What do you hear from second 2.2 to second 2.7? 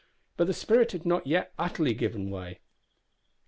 way!